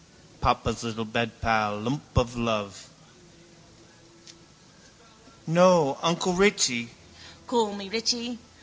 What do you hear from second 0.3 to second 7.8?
Papa's little bedpal. Lump of love. —No, uncle Richie... —Call